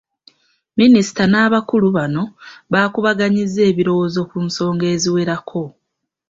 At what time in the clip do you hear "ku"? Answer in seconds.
4.29-4.37